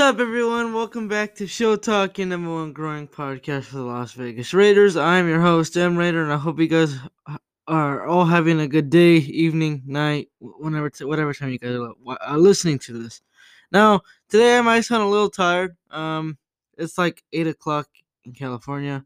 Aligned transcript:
up, 0.00 0.18
everyone? 0.18 0.72
Welcome 0.72 1.08
back 1.08 1.34
to 1.34 1.46
Show 1.46 1.76
Talk, 1.76 2.16
your 2.16 2.26
number 2.26 2.50
one 2.50 2.72
growing 2.72 3.06
podcast 3.06 3.64
for 3.64 3.76
the 3.76 3.82
Las 3.82 4.12
Vegas 4.14 4.54
Raiders. 4.54 4.96
I'm 4.96 5.28
your 5.28 5.42
host, 5.42 5.76
M 5.76 5.94
Raider, 5.94 6.22
and 6.22 6.32
I 6.32 6.38
hope 6.38 6.58
you 6.58 6.68
guys 6.68 6.96
are 7.68 8.06
all 8.06 8.24
having 8.24 8.60
a 8.60 8.66
good 8.66 8.88
day, 8.88 9.16
evening, 9.16 9.82
night, 9.84 10.30
whenever, 10.40 10.90
whatever 11.02 11.34
time 11.34 11.50
you 11.50 11.58
guys 11.58 11.76
are 12.22 12.38
listening 12.38 12.78
to 12.78 12.94
this. 12.94 13.20
Now, 13.72 14.00
today 14.30 14.56
I 14.56 14.62
might 14.62 14.80
sound 14.80 15.02
a 15.02 15.06
little 15.06 15.28
tired. 15.28 15.76
Um, 15.90 16.38
it's 16.78 16.96
like 16.96 17.22
eight 17.34 17.46
o'clock 17.46 17.86
in 18.24 18.32
California. 18.32 19.04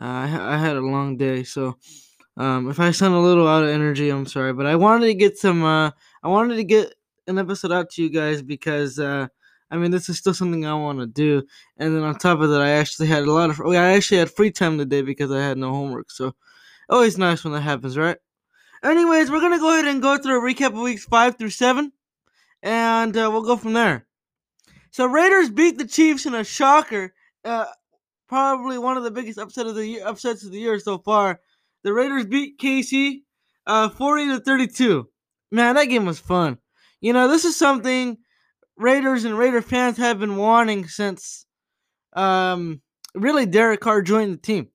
Uh, 0.00 0.04
I, 0.06 0.54
I 0.54 0.56
had 0.56 0.76
a 0.76 0.80
long 0.80 1.18
day, 1.18 1.42
so 1.42 1.76
um, 2.38 2.70
if 2.70 2.80
I 2.80 2.92
sound 2.92 3.14
a 3.14 3.18
little 3.18 3.46
out 3.46 3.64
of 3.64 3.68
energy, 3.68 4.08
I'm 4.08 4.24
sorry. 4.24 4.54
But 4.54 4.64
I 4.64 4.76
wanted 4.76 5.04
to 5.08 5.14
get 5.14 5.36
some. 5.36 5.62
Uh, 5.62 5.90
I 6.22 6.28
wanted 6.28 6.56
to 6.56 6.64
get 6.64 6.94
an 7.26 7.38
episode 7.38 7.72
out 7.72 7.90
to 7.90 8.02
you 8.02 8.08
guys 8.08 8.40
because. 8.40 8.98
Uh, 8.98 9.28
I 9.70 9.76
mean, 9.76 9.90
this 9.90 10.08
is 10.08 10.18
still 10.18 10.34
something 10.34 10.64
I 10.66 10.74
want 10.74 11.00
to 11.00 11.06
do. 11.06 11.42
And 11.76 11.94
then 11.94 12.02
on 12.02 12.16
top 12.16 12.40
of 12.40 12.50
that, 12.50 12.60
I 12.60 12.70
actually 12.70 13.08
had 13.08 13.24
a 13.24 13.32
lot 13.32 13.50
of. 13.50 13.60
I 13.60 13.94
actually 13.94 14.18
had 14.18 14.30
free 14.30 14.50
time 14.50 14.78
today 14.78 15.02
because 15.02 15.30
I 15.30 15.40
had 15.40 15.58
no 15.58 15.70
homework. 15.70 16.10
So, 16.10 16.34
always 16.88 17.18
nice 17.18 17.44
when 17.44 17.52
that 17.54 17.62
happens, 17.62 17.96
right? 17.96 18.18
Anyways, 18.82 19.30
we're 19.30 19.40
gonna 19.40 19.58
go 19.58 19.72
ahead 19.72 19.86
and 19.86 20.02
go 20.02 20.18
through 20.18 20.38
a 20.38 20.54
recap 20.54 20.68
of 20.68 20.74
weeks 20.74 21.04
five 21.04 21.38
through 21.38 21.50
seven, 21.50 21.92
and 22.62 23.16
uh, 23.16 23.28
we'll 23.32 23.42
go 23.42 23.56
from 23.56 23.72
there. 23.72 24.06
So, 24.90 25.06
Raiders 25.06 25.50
beat 25.50 25.78
the 25.78 25.86
Chiefs 25.86 26.26
in 26.26 26.34
a 26.34 26.44
shocker. 26.44 27.14
Uh, 27.44 27.66
probably 28.28 28.78
one 28.78 28.96
of 28.96 29.02
the 29.04 29.10
biggest 29.10 29.38
upset 29.38 29.66
of 29.66 29.74
the 29.74 29.86
year, 29.86 30.06
upsets 30.06 30.44
of 30.44 30.52
the 30.52 30.58
year 30.58 30.78
so 30.78 30.98
far. 30.98 31.40
The 31.82 31.92
Raiders 31.92 32.26
beat 32.26 32.58
KC, 32.58 33.22
uh, 33.66 33.88
forty 33.88 34.26
to 34.28 34.40
thirty-two. 34.40 35.08
Man, 35.50 35.74
that 35.74 35.86
game 35.86 36.04
was 36.04 36.18
fun. 36.18 36.58
You 37.00 37.12
know, 37.12 37.28
this 37.28 37.44
is 37.44 37.56
something 37.56 38.18
Raiders 38.76 39.24
and 39.24 39.38
Raider 39.38 39.62
fans 39.62 39.96
have 39.98 40.18
been 40.18 40.36
wanting 40.36 40.88
since 40.88 41.46
um, 42.14 42.80
really 43.14 43.46
Derek 43.46 43.80
Carr 43.80 44.02
joined 44.02 44.32
the 44.32 44.38
team. 44.38 44.68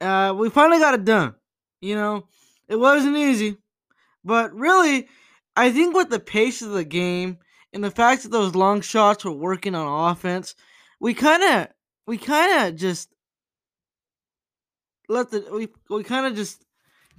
Uh, 0.00 0.34
we 0.36 0.50
finally 0.50 0.78
got 0.78 0.94
it 0.94 1.04
done. 1.04 1.34
You 1.80 1.94
know, 1.94 2.28
it 2.68 2.76
wasn't 2.76 3.16
easy, 3.16 3.58
but 4.24 4.54
really, 4.54 5.08
I 5.54 5.70
think 5.70 5.94
with 5.94 6.08
the 6.08 6.20
pace 6.20 6.62
of 6.62 6.70
the 6.70 6.84
game 6.84 7.38
and 7.72 7.84
the 7.84 7.90
fact 7.90 8.22
that 8.22 8.30
those 8.30 8.54
long 8.54 8.80
shots 8.80 9.24
were 9.24 9.32
working 9.32 9.74
on 9.74 10.10
offense, 10.10 10.54
we 11.00 11.12
kind 11.12 11.42
of, 11.42 11.68
we 12.06 12.16
kind 12.16 12.66
of 12.66 12.76
just 12.76 13.10
let 15.08 15.30
the 15.30 15.46
we 15.52 15.68
we 15.90 16.02
kind 16.02 16.26
of 16.26 16.34
just 16.34 16.64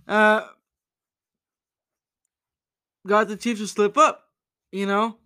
uh 0.07 0.47
got 3.07 3.27
the 3.27 3.38
Chiefs 3.38 3.59
to 3.61 3.67
slip 3.67 3.97
up. 3.97 4.23
You 4.71 4.85
know, 4.88 5.17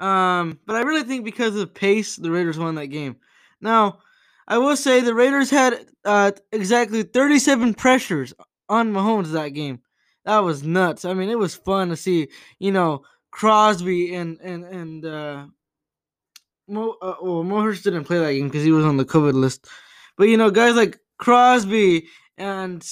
um, 0.00 0.58
but 0.66 0.76
I 0.76 0.80
really 0.80 1.04
think 1.04 1.24
because 1.24 1.56
of 1.56 1.72
pace, 1.72 2.16
the 2.16 2.30
Raiders 2.30 2.58
won 2.58 2.74
that 2.76 2.86
game. 2.88 3.16
Now, 3.60 4.00
I 4.46 4.58
will 4.58 4.76
say 4.76 5.00
the 5.00 5.14
Raiders 5.14 5.50
had 5.50 5.86
uh, 6.04 6.32
exactly 6.52 7.02
37 7.02 7.74
pressures 7.74 8.34
on 8.68 8.92
Mahomes 8.92 9.32
that 9.32 9.50
game. 9.50 9.80
That 10.24 10.38
was 10.40 10.62
nuts. 10.62 11.04
I 11.04 11.14
mean, 11.14 11.28
it 11.28 11.38
was 11.38 11.54
fun 11.54 11.88
to 11.90 11.96
see, 11.96 12.28
you 12.58 12.72
know, 12.72 13.04
Crosby 13.30 14.14
and 14.14 14.38
and 14.40 14.64
and 14.64 15.04
uh, 15.04 15.46
Mo. 16.68 16.96
Uh, 17.02 17.16
well, 17.20 17.42
Mo 17.42 17.60
Hurst 17.62 17.84
didn't 17.84 18.04
play 18.04 18.18
that 18.18 18.32
game 18.32 18.48
because 18.48 18.64
he 18.64 18.72
was 18.72 18.84
on 18.84 18.96
the 18.96 19.04
COVID 19.04 19.34
list. 19.34 19.66
But 20.16 20.28
you 20.28 20.36
know, 20.36 20.50
guys 20.50 20.76
like 20.76 20.98
Crosby 21.18 22.06
and 22.38 22.86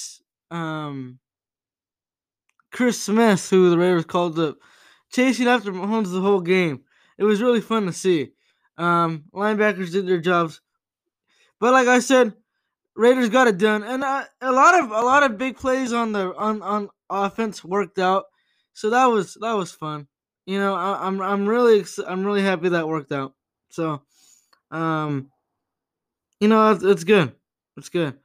um, 0.51 1.19
Chris 2.71 3.01
Smith, 3.01 3.49
who 3.49 3.71
the 3.71 3.79
Raiders 3.79 4.05
called 4.05 4.39
up, 4.39 4.57
chasing 5.11 5.47
after 5.47 5.73
Mahomes 5.73 6.13
the 6.13 6.21
whole 6.21 6.41
game 6.41 6.83
it 7.19 7.25
was 7.25 7.43
really 7.43 7.61
fun 7.61 7.87
to 7.87 7.93
see. 7.93 8.33
Um, 8.79 9.25
linebackers 9.35 9.93
did 9.93 10.07
their 10.07 10.21
jobs, 10.21 10.61
but 11.61 11.73
like 11.73 11.89
I 11.89 12.01
said, 12.01 12.35
Raiders 12.95 13.31
got 13.31 13.49
it 13.49 13.59
done, 13.59 13.83
and 13.83 14.03
a 14.03 14.53
lot 14.53 14.83
of 14.83 14.91
a 14.91 15.01
lot 15.01 15.23
of 15.23 15.39
big 15.39 15.57
plays 15.57 15.93
on 15.93 16.13
the 16.13 16.35
on 16.37 16.63
on 16.63 16.91
offense 17.09 17.65
worked 17.65 17.99
out. 17.99 18.25
So 18.75 18.91
that 18.91 19.07
was 19.07 19.37
that 19.41 19.53
was 19.53 19.73
fun. 19.73 20.09
You 20.47 20.59
know, 20.59 20.75
I, 20.75 21.07
am 21.07 21.21
I'm, 21.21 21.23
I'm 21.23 21.49
really 21.49 21.85
I'm 22.07 22.25
really 22.25 22.43
happy 22.43 22.71
that 22.71 22.89
worked 22.89 23.13
out. 23.13 23.35
So, 23.71 24.03
um, 24.71 25.31
you 26.41 26.49
know, 26.49 26.73
it's, 26.73 26.83
it's 26.83 27.05
good. 27.05 27.33
It's 27.77 27.89
good. 27.89 28.19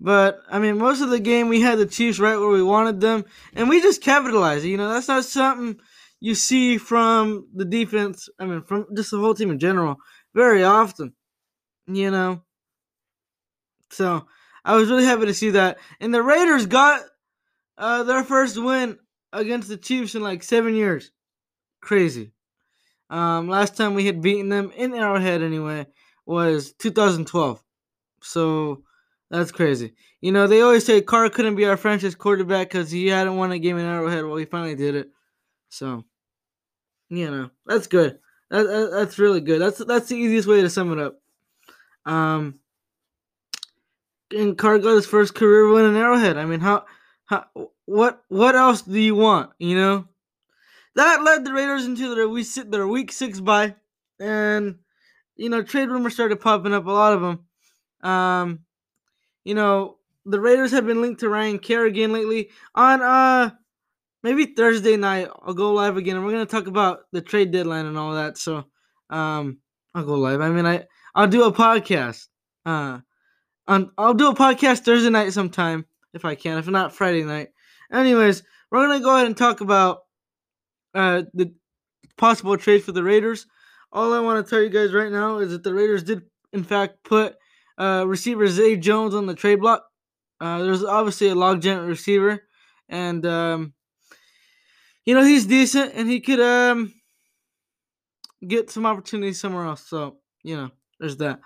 But 0.00 0.40
I 0.50 0.58
mean, 0.58 0.78
most 0.78 1.00
of 1.02 1.10
the 1.10 1.18
game 1.18 1.48
we 1.48 1.60
had 1.60 1.78
the 1.78 1.86
Chiefs 1.86 2.18
right 2.18 2.38
where 2.38 2.48
we 2.48 2.62
wanted 2.62 3.00
them, 3.00 3.24
and 3.54 3.68
we 3.68 3.82
just 3.82 4.02
capitalized. 4.02 4.64
You 4.64 4.76
know, 4.76 4.88
that's 4.88 5.08
not 5.08 5.24
something 5.24 5.80
you 6.20 6.34
see 6.34 6.78
from 6.78 7.48
the 7.54 7.64
defense, 7.64 8.28
I 8.38 8.46
mean, 8.46 8.62
from 8.62 8.86
just 8.96 9.10
the 9.10 9.18
whole 9.18 9.34
team 9.34 9.50
in 9.50 9.58
general, 9.58 9.96
very 10.34 10.64
often, 10.64 11.12
you 11.86 12.10
know. 12.10 12.42
So 13.90 14.26
I 14.64 14.74
was 14.74 14.90
really 14.90 15.04
happy 15.04 15.26
to 15.26 15.34
see 15.34 15.50
that. 15.50 15.78
And 16.00 16.12
the 16.12 16.22
Raiders 16.22 16.66
got 16.66 17.02
uh, 17.76 18.02
their 18.02 18.24
first 18.24 18.60
win 18.60 18.98
against 19.32 19.68
the 19.68 19.76
Chiefs 19.76 20.14
in 20.14 20.22
like 20.22 20.42
seven 20.42 20.74
years. 20.74 21.10
Crazy. 21.80 22.32
Um, 23.10 23.48
last 23.48 23.76
time 23.76 23.94
we 23.94 24.06
had 24.06 24.20
beaten 24.20 24.48
them 24.48 24.70
in 24.76 24.94
Arrowhead, 24.94 25.42
anyway, 25.42 25.86
was 26.26 26.72
2012. 26.74 27.62
So 28.22 28.82
that's 29.30 29.52
crazy. 29.52 29.94
You 30.20 30.32
know, 30.32 30.46
they 30.46 30.60
always 30.60 30.84
say 30.84 31.00
Carr 31.00 31.30
couldn't 31.30 31.54
be 31.54 31.64
our 31.64 31.76
franchise 31.76 32.14
quarterback 32.14 32.68
because 32.68 32.90
he 32.90 33.06
hadn't 33.06 33.36
won 33.36 33.52
a 33.52 33.58
game 33.58 33.78
in 33.78 33.86
Arrowhead. 33.86 34.24
Well, 34.24 34.36
he 34.36 34.44
finally 34.44 34.74
did 34.74 34.94
it. 34.96 35.10
So, 35.68 36.04
you 37.08 37.30
know, 37.30 37.50
that's 37.66 37.86
good. 37.86 38.18
That, 38.50 38.64
that, 38.64 38.90
that's 38.92 39.18
really 39.18 39.40
good. 39.40 39.60
That's 39.60 39.78
that's 39.84 40.08
the 40.08 40.16
easiest 40.16 40.48
way 40.48 40.62
to 40.62 40.70
sum 40.70 40.92
it 40.92 40.98
up. 40.98 41.20
Um, 42.06 42.60
and 44.34 44.56
Carr 44.56 44.78
got 44.78 44.96
his 44.96 45.06
first 45.06 45.34
career 45.34 45.68
win 45.68 45.84
in 45.84 45.96
Arrowhead. 45.96 46.36
I 46.36 46.44
mean, 46.44 46.60
how, 46.60 46.84
how, 47.26 47.46
what, 47.84 48.22
what 48.28 48.54
else 48.54 48.82
do 48.82 48.98
you 48.98 49.14
want? 49.14 49.50
You 49.58 49.76
know, 49.76 50.08
that 50.94 51.22
led 51.22 51.44
the 51.44 51.52
Raiders 51.52 51.84
into 51.84 52.14
their 52.14 52.28
we 52.28 52.42
sit 52.42 52.70
their 52.70 52.86
week 52.86 53.12
six 53.12 53.40
bye, 53.40 53.74
and 54.18 54.76
you 55.36 55.48
know, 55.48 55.62
trade 55.62 55.88
rumors 55.88 56.14
started 56.14 56.40
popping 56.40 56.74
up. 56.74 56.86
A 56.86 56.90
lot 56.90 57.12
of 57.12 57.20
them. 57.20 58.10
Um, 58.10 58.60
you 59.44 59.54
know, 59.54 59.98
the 60.24 60.40
Raiders 60.40 60.72
have 60.72 60.86
been 60.86 61.00
linked 61.00 61.20
to 61.20 61.28
Ryan 61.28 61.58
Kerrigan 61.58 62.12
lately. 62.12 62.50
On 62.74 63.00
uh 63.00 63.50
maybe 64.22 64.46
Thursday 64.46 64.96
night 64.96 65.28
I'll 65.42 65.54
go 65.54 65.72
live 65.72 65.96
again 65.96 66.16
and 66.16 66.24
we're 66.24 66.32
gonna 66.32 66.46
talk 66.46 66.66
about 66.66 67.00
the 67.12 67.20
trade 67.20 67.50
deadline 67.50 67.86
and 67.86 67.98
all 67.98 68.14
that. 68.14 68.38
So 68.38 68.64
um 69.10 69.58
I'll 69.94 70.04
go 70.04 70.14
live. 70.14 70.40
I 70.40 70.50
mean 70.50 70.66
I 70.66 70.84
I'll 71.14 71.26
do 71.26 71.44
a 71.44 71.52
podcast. 71.52 72.26
Uh 72.64 73.00
I'll 73.66 74.14
do 74.14 74.30
a 74.30 74.34
podcast 74.34 74.80
Thursday 74.80 75.10
night 75.10 75.32
sometime 75.32 75.84
if 76.14 76.24
I 76.24 76.34
can, 76.34 76.58
if 76.58 76.66
not 76.68 76.94
Friday 76.94 77.22
night. 77.22 77.48
Anyways, 77.92 78.42
we're 78.70 78.86
gonna 78.86 79.00
go 79.00 79.14
ahead 79.14 79.26
and 79.26 79.36
talk 79.36 79.60
about 79.60 80.00
uh 80.94 81.22
the 81.34 81.54
possible 82.16 82.56
trade 82.56 82.82
for 82.82 82.92
the 82.92 83.02
Raiders. 83.02 83.46
All 83.92 84.12
I 84.12 84.20
want 84.20 84.44
to 84.44 84.50
tell 84.50 84.62
you 84.62 84.68
guys 84.68 84.92
right 84.92 85.12
now 85.12 85.38
is 85.38 85.50
that 85.52 85.62
the 85.62 85.74
Raiders 85.74 86.02
did 86.02 86.22
in 86.52 86.64
fact 86.64 87.04
put 87.04 87.36
uh 87.78 88.04
receiver 88.06 88.46
Zay 88.48 88.76
Jones 88.76 89.14
on 89.14 89.26
the 89.26 89.34
trade 89.34 89.60
block. 89.60 89.84
Uh, 90.40 90.62
there's 90.62 90.84
obviously 90.84 91.28
a 91.28 91.34
logjam 91.34 91.86
receiver, 91.88 92.40
and 92.88 93.26
um, 93.26 93.74
you 95.08 95.14
know, 95.14 95.24
he's 95.24 95.46
decent 95.46 95.94
and 95.94 96.06
he 96.06 96.20
could 96.20 96.38
um 96.38 96.92
get 98.46 98.68
some 98.68 98.84
opportunities 98.84 99.40
somewhere 99.40 99.64
else. 99.64 99.88
So, 99.88 100.18
you 100.42 100.54
know, 100.54 100.70
there's 101.00 101.16
that. 101.16 101.40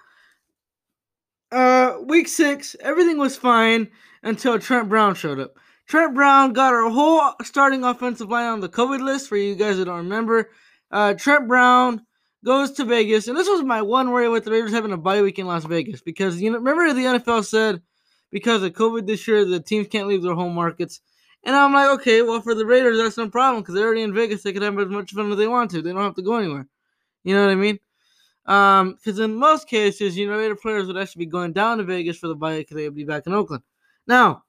Uh 1.52 1.98
week 2.04 2.26
six, 2.26 2.74
everything 2.80 3.18
was 3.18 3.36
fine 3.36 3.88
until 4.24 4.58
Trent 4.58 4.88
Brown 4.88 5.14
showed 5.14 5.38
up. 5.38 5.52
Trent 5.86 6.12
Brown 6.12 6.54
got 6.54 6.72
our 6.72 6.90
whole 6.90 7.34
starting 7.44 7.84
offensive 7.84 8.28
line 8.28 8.46
on 8.46 8.58
the 8.58 8.68
COVID 8.68 9.00
list 9.00 9.28
for 9.28 9.36
you 9.36 9.54
guys 9.54 9.76
that 9.76 9.84
don't 9.84 9.98
remember. 9.98 10.50
Uh 10.90 11.14
Trent 11.14 11.46
Brown 11.46 12.04
goes 12.44 12.72
to 12.72 12.84
Vegas, 12.84 13.28
and 13.28 13.38
this 13.38 13.48
was 13.48 13.62
my 13.62 13.80
one 13.80 14.10
worry 14.10 14.28
with 14.28 14.42
the 14.42 14.50
Raiders 14.50 14.72
having 14.72 14.90
a 14.90 14.96
bye 14.96 15.22
week 15.22 15.38
in 15.38 15.46
Las 15.46 15.66
Vegas 15.66 16.00
because 16.00 16.42
you 16.42 16.50
know 16.50 16.58
remember 16.58 16.92
the 16.92 17.20
NFL 17.20 17.44
said 17.44 17.80
because 18.32 18.64
of 18.64 18.72
COVID 18.72 19.06
this 19.06 19.28
year 19.28 19.44
the 19.44 19.60
teams 19.60 19.86
can't 19.86 20.08
leave 20.08 20.24
their 20.24 20.34
home 20.34 20.56
markets. 20.56 21.00
And 21.44 21.56
I'm 21.56 21.72
like, 21.72 21.90
okay, 22.00 22.22
well, 22.22 22.40
for 22.40 22.54
the 22.54 22.66
Raiders, 22.66 22.98
that's 22.98 23.16
no 23.16 23.28
problem 23.28 23.62
because 23.62 23.74
they're 23.74 23.86
already 23.86 24.02
in 24.02 24.14
Vegas. 24.14 24.42
They 24.42 24.52
can 24.52 24.62
have 24.62 24.78
as 24.78 24.88
much 24.88 25.12
fun 25.12 25.30
as 25.32 25.38
they 25.38 25.48
want 25.48 25.70
to. 25.72 25.82
They 25.82 25.92
don't 25.92 26.02
have 26.02 26.14
to 26.14 26.22
go 26.22 26.36
anywhere. 26.36 26.68
You 27.24 27.34
know 27.34 27.44
what 27.44 27.52
I 27.52 27.54
mean? 27.56 27.78
Um, 28.46 28.94
because 28.94 29.18
in 29.18 29.34
most 29.34 29.68
cases, 29.68 30.16
you 30.16 30.28
know, 30.28 30.38
Raider 30.38 30.56
players 30.56 30.86
would 30.86 30.96
actually 30.96 31.26
be 31.26 31.30
going 31.30 31.52
down 31.52 31.78
to 31.78 31.84
Vegas 31.84 32.18
for 32.18 32.28
the 32.28 32.34
bye 32.34 32.58
because 32.58 32.76
they 32.76 32.84
would 32.84 32.94
be 32.94 33.04
back 33.04 33.26
in 33.26 33.34
Oakland. 33.34 33.62
Now, 34.06 34.44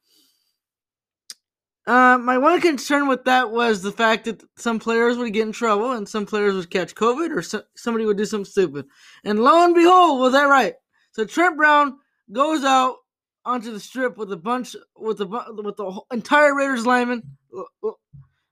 uh, 1.85 2.17
my 2.17 2.37
one 2.37 2.61
concern 2.61 3.07
with 3.07 3.25
that 3.25 3.51
was 3.51 3.81
the 3.81 3.91
fact 3.91 4.25
that 4.25 4.43
some 4.55 4.79
players 4.79 5.17
would 5.17 5.33
get 5.33 5.45
in 5.45 5.51
trouble 5.51 5.91
and 5.91 6.07
some 6.07 6.25
players 6.25 6.55
would 6.55 6.69
catch 6.69 6.95
COVID 6.95 7.35
or 7.35 7.41
so- 7.41 7.63
somebody 7.75 8.05
would 8.05 8.17
do 8.17 8.25
something 8.25 8.49
stupid. 8.49 8.85
And 9.25 9.39
lo 9.39 9.65
and 9.65 9.75
behold, 9.75 10.21
was 10.21 10.31
that 10.33 10.45
right? 10.45 10.75
So 11.11 11.25
Trent 11.25 11.57
Brown 11.57 11.97
goes 12.31 12.63
out 12.63 12.97
onto 13.45 13.71
the 13.71 13.79
strip 13.79 14.17
with 14.17 14.31
a 14.31 14.37
bunch 14.37 14.75
with 14.95 15.17
the 15.17 15.27
with 15.27 15.77
the 15.77 16.01
entire 16.11 16.55
Raiders 16.55 16.85
lineman, 16.85 17.23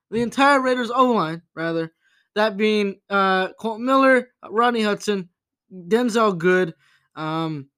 the 0.10 0.22
entire 0.22 0.62
Raiders 0.62 0.92
O 0.92 1.12
line 1.12 1.42
rather, 1.56 1.92
that 2.36 2.58
being 2.58 3.00
uh, 3.10 3.54
Kolton 3.54 3.86
Miller, 3.86 4.30
Rodney 4.50 4.82
Hudson, 4.82 5.30
Denzelle 5.72 6.38
Good, 6.38 6.74
um, 7.16 7.70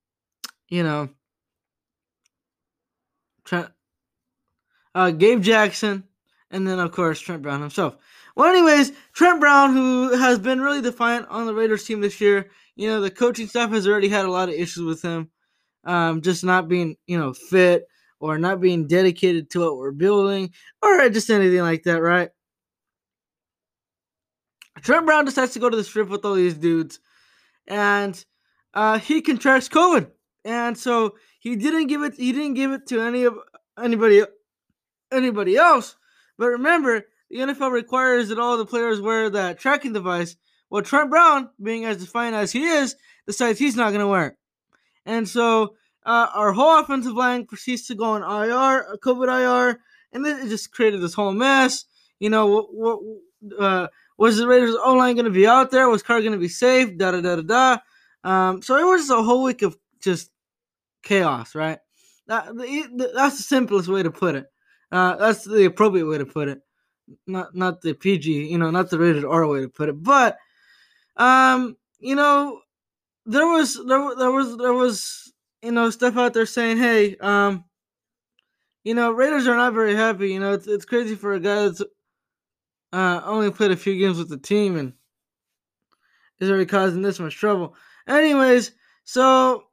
you 0.70 0.84
know, 0.84 1.10
Trent, 3.46 3.70
uh, 4.96 5.12
Gabe 5.12 5.42
Jackson, 5.42 6.04
and 6.52 6.68
then 6.68 6.80
of 6.80 6.92
course 6.92 7.20
Trent 7.20 7.42
Brown 7.42 7.62
himself. 7.62 7.98
Well, 8.36 8.50
anyways, 8.50 8.94
Trent 9.14 9.40
Brown, 9.40 9.74
who 9.74 10.18
has 10.18 10.40
been 10.40 10.62
really 10.62 10.82
defiant 10.82 11.28
on 11.30 11.46
the 11.46 11.54
Raiders 11.54 11.84
team 11.84 12.02
this 12.02 12.20
year, 12.20 12.50
you 12.76 12.88
know, 12.88 13.00
the 13.00 13.12
coaching 13.12 13.48
staff 13.48 13.70
has 13.70 13.88
already 13.88 14.10
had 14.10 14.26
a 14.26 14.32
lot 14.32 14.50
of 14.50 14.56
issues 14.56 14.84
with 14.84 15.04
him, 15.04 15.30
um, 15.84 16.22
just 16.22 16.44
not 16.44 16.68
being, 16.68 16.96
you 17.08 17.18
know, 17.18 17.34
fit 17.34 17.88
or 18.20 18.38
not 18.38 18.62
being 18.62 18.88
dedicated 18.88 19.50
to 19.50 19.60
what 19.60 19.78
we're 19.78 19.92
building 19.92 20.52
or 20.82 21.10
just 21.10 21.30
anything 21.30 21.62
like 21.62 21.84
that, 21.84 22.02
right? 22.02 22.30
Trent 24.82 25.06
Brown 25.06 25.26
decides 25.26 25.54
to 25.54 25.60
go 25.60 25.70
to 25.70 25.78
the 25.78 25.84
strip 25.84 26.10
with 26.10 26.26
all 26.26 26.34
these 26.34 26.56
dudes, 26.56 27.00
and 27.68 28.24
uh, 28.74 29.00
he 29.00 29.22
contracts 29.22 29.70
COVID, 29.70 30.10
and 30.44 30.78
so 30.78 31.16
he 31.40 31.56
didn't 31.56 31.88
give 31.88 32.02
it. 32.02 32.16
He 32.16 32.32
didn't 32.32 32.56
give 32.56 32.72
it 32.72 32.88
to 32.88 33.02
any 33.02 33.24
of 33.24 33.38
anybody 33.82 34.24
anybody 35.12 35.56
else. 35.58 35.96
But 36.38 36.48
remember, 36.48 37.04
the 37.30 37.38
NFL 37.38 37.72
requires 37.72 38.30
that 38.30 38.40
all 38.40 38.58
the 38.58 38.66
players 38.66 39.00
wear 39.00 39.30
that 39.30 39.60
tracking 39.60 39.94
device. 39.94 40.36
Well, 40.70 40.82
Trent 40.82 41.10
Brown, 41.10 41.50
being 41.62 41.86
as 41.86 41.98
defiant 41.98 42.36
as 42.36 42.52
he 42.52 42.66
is, 42.66 42.96
decides 43.28 43.60
he's 43.60 43.76
not 43.76 43.90
going 43.90 44.02
to 44.02 44.08
wear 44.08 44.28
it, 44.28 44.36
and 45.06 45.28
so 45.28 45.76
uh, 46.06 46.28
our 46.34 46.52
whole 46.52 46.80
offensive 46.80 47.14
line 47.14 47.46
proceeds 47.46 47.88
to 47.88 47.96
go 47.96 48.06
on 48.06 48.22
IR, 48.22 48.98
COVID 49.04 49.28
IR, 49.28 49.80
and 50.12 50.26
then 50.26 50.46
it 50.46 50.50
just 50.50 50.72
created 50.72 51.02
this 51.02 51.14
whole 51.14 51.32
mess. 51.32 51.86
You 52.20 52.30
know 52.30 52.48
what? 52.48 52.74
what 52.74 53.00
uh, 53.60 53.88
was 54.18 54.38
the 54.38 54.48
Raiders 54.48 54.76
O 54.84 54.94
line 54.94 55.16
going 55.16 55.26
to 55.26 55.32
be 55.32 55.48
out 55.48 55.72
there? 55.72 55.90
Was 55.90 56.04
Carr 56.04 56.22
going 56.22 56.34
to 56.34 56.38
be 56.38 56.48
safe? 56.48 56.98
Da 56.98 57.12
da 57.12 57.22
da 57.22 57.36
da 57.38 57.42
da. 57.42 57.78
Um, 58.24 58.62
so 58.62 58.78
it 58.78 58.86
was 58.86 59.10
a 59.10 59.22
whole 59.22 59.44
week 59.44 59.62
of 59.64 59.78
just 60.02 60.30
chaos, 61.02 61.56
right? 61.56 61.80
That, 62.28 62.46
that's 63.14 63.38
the 63.38 63.44
simplest 63.44 63.90
way 63.90 64.04
to 64.04 64.12
put 64.12 64.36
it. 64.36 64.46
Uh, 64.92 65.16
that's 65.16 65.44
the 65.44 65.66
appropriate 65.66 66.06
way 66.06 66.20
to 66.20 66.26
put 66.26 66.48
it. 66.48 66.62
Not 67.28 67.54
not 67.54 67.82
the 67.82 67.94
PG, 67.94 68.32
you 68.32 68.58
know, 68.58 68.72
not 68.72 68.90
the 68.90 68.98
rated 68.98 69.26
R 69.26 69.46
way 69.46 69.62
to 69.62 69.68
put 69.68 69.90
it. 69.90 70.02
But 70.02 70.38
um, 71.18 71.76
you 72.00 72.16
know, 72.16 72.62
there 73.26 73.48
was 73.48 73.80
there 73.86 74.16
there 74.16 74.32
was 74.32 74.58
there 74.58 74.74
was 74.74 75.34
you 75.62 75.72
know 75.72 75.90
stuff 75.90 76.18
out 76.18 76.34
there 76.34 76.46
saying, 76.46 76.78
hey, 76.78 77.16
um, 77.18 77.66
you 78.84 78.94
know, 78.94 79.12
Raiders 79.12 79.48
are 79.48 79.56
not 79.56 79.74
very 79.74 79.96
happy. 79.96 80.32
You 80.32 80.40
know, 80.40 80.54
it's 80.54 80.68
it's 80.68 80.86
crazy 80.86 81.16
for 81.16 81.34
a 81.34 81.40
guy 81.40 81.64
that's 81.64 81.82
uh, 82.92 83.22
only 83.26 83.52
played 83.52 83.72
a 83.72 83.78
few 83.78 83.98
games 83.98 84.18
with 84.18 84.30
the 84.30 84.38
team 84.38 84.78
and 84.78 84.94
is 86.40 86.50
already 86.50 86.66
causing 86.66 87.02
this 87.02 87.20
much 87.20 87.36
trouble. 87.36 87.76
Anyways, 88.08 88.72
so 89.06 89.64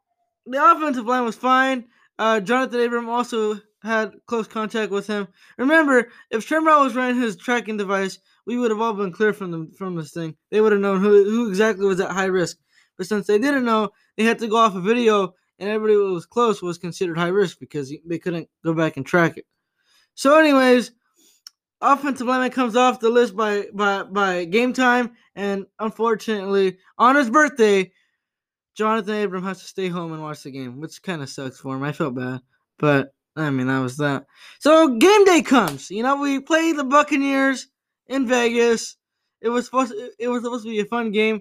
the 0.46 0.64
offensive 0.64 1.06
line 1.06 1.24
was 1.24 1.36
fine. 1.36 1.86
Uh, 2.18 2.40
Johnathan 2.40 2.86
Abram 2.86 3.08
also 3.08 3.60
had 3.82 4.12
close 4.26 4.46
contact 4.46 4.92
with 4.92 5.06
him. 5.06 5.26
Remember, 5.58 6.08
if 6.30 6.48
Brown 6.48 6.84
was 6.84 6.94
running 6.94 7.20
his 7.20 7.36
tracking 7.36 7.78
device, 7.78 8.18
we 8.46 8.58
would 8.58 8.70
have 8.70 8.80
all 8.80 8.92
been 8.92 9.12
clear 9.12 9.32
from 9.32 9.50
the, 9.50 9.72
from 9.76 9.96
this 9.96 10.12
thing. 10.12 10.36
They 10.50 10.60
would 10.60 10.72
have 10.72 10.80
known 10.80 11.00
who, 11.00 11.24
who 11.24 11.48
exactly 11.48 11.86
was 11.86 12.00
at 12.00 12.10
high 12.10 12.26
risk. 12.26 12.58
But 13.00 13.06
since 13.06 13.26
they 13.26 13.38
didn't 13.38 13.64
know, 13.64 13.92
they 14.18 14.24
had 14.24 14.40
to 14.40 14.46
go 14.46 14.56
off 14.56 14.74
a 14.74 14.80
video, 14.82 15.32
and 15.58 15.70
everybody 15.70 15.94
who 15.94 16.12
was 16.12 16.26
close 16.26 16.60
was 16.60 16.76
considered 16.76 17.16
high 17.16 17.28
risk 17.28 17.58
because 17.58 17.90
they 18.04 18.18
couldn't 18.18 18.50
go 18.62 18.74
back 18.74 18.98
and 18.98 19.06
track 19.06 19.38
it. 19.38 19.46
So, 20.14 20.38
anyways, 20.38 20.92
offensive 21.80 22.26
lineman 22.26 22.50
comes 22.50 22.76
off 22.76 23.00
the 23.00 23.08
list 23.08 23.34
by 23.34 23.68
by 23.72 24.02
by 24.02 24.44
game 24.44 24.74
time, 24.74 25.12
and 25.34 25.64
unfortunately, 25.78 26.76
on 26.98 27.16
his 27.16 27.30
birthday, 27.30 27.90
Johnathan 28.78 29.24
Abram 29.24 29.44
has 29.44 29.60
to 29.60 29.66
stay 29.66 29.88
home 29.88 30.12
and 30.12 30.22
watch 30.22 30.42
the 30.42 30.50
game, 30.50 30.78
which 30.78 31.02
kind 31.02 31.22
of 31.22 31.30
sucks 31.30 31.58
for 31.58 31.74
him. 31.74 31.82
I 31.82 31.92
felt 31.92 32.14
bad, 32.14 32.42
but 32.78 33.14
I 33.34 33.48
mean 33.48 33.68
that 33.68 33.78
was 33.78 33.96
that. 33.96 34.26
So 34.58 34.98
game 34.98 35.24
day 35.24 35.40
comes. 35.40 35.90
You 35.90 36.02
know, 36.02 36.20
we 36.20 36.38
play 36.38 36.72
the 36.72 36.84
Buccaneers 36.84 37.66
in 38.08 38.26
Vegas. 38.26 38.98
It 39.40 39.48
was 39.48 39.64
supposed 39.64 39.92
to, 39.92 40.10
it 40.18 40.28
was 40.28 40.42
supposed 40.42 40.64
to 40.64 40.70
be 40.70 40.80
a 40.80 40.84
fun 40.84 41.12
game. 41.12 41.40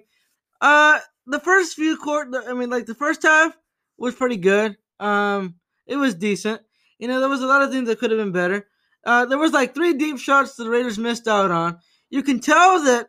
Uh, 0.62 1.00
the 1.30 1.40
first 1.40 1.74
few 1.74 1.96
quarter, 1.96 2.42
I 2.48 2.54
mean, 2.54 2.70
like 2.70 2.86
the 2.86 2.94
first 2.94 3.22
half 3.22 3.56
was 3.98 4.14
pretty 4.14 4.36
good. 4.36 4.76
Um, 4.98 5.56
it 5.86 5.96
was 5.96 6.14
decent. 6.14 6.60
You 6.98 7.08
know, 7.08 7.20
there 7.20 7.28
was 7.28 7.42
a 7.42 7.46
lot 7.46 7.62
of 7.62 7.70
things 7.70 7.88
that 7.88 7.98
could 7.98 8.10
have 8.10 8.20
been 8.20 8.32
better. 8.32 8.66
Uh, 9.04 9.24
there 9.24 9.38
was 9.38 9.52
like 9.52 9.74
three 9.74 9.94
deep 9.94 10.18
shots 10.18 10.54
the 10.54 10.68
Raiders 10.68 10.98
missed 10.98 11.26
out 11.26 11.50
on. 11.50 11.78
You 12.10 12.22
can 12.22 12.40
tell 12.40 12.82
that 12.84 13.08